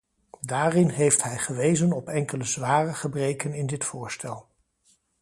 Daarin 0.41 0.89
heeft 0.89 1.23
hij 1.23 1.37
gewezen 1.37 1.91
op 1.93 2.07
enkele 2.07 2.43
zware 2.43 2.93
gebreken 2.93 3.53
in 3.53 3.65
dit 3.67 3.85
voorstel. 3.85 4.47